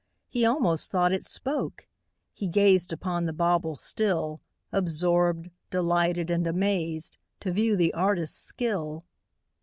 He 0.29 0.43
almost 0.47 0.89
thought 0.91 1.11
it 1.11 1.23
spoke: 1.23 1.85
he 2.33 2.47
gazed 2.47 2.91
Upon 2.91 3.25
the 3.25 3.33
bauble 3.33 3.75
still, 3.75 4.41
Absorbed, 4.71 5.51
delighted, 5.69 6.31
and 6.31 6.47
amazed, 6.47 7.17
To 7.41 7.51
view 7.51 7.75
the 7.75 7.93
artist's 7.93 8.39
skill. 8.41 9.05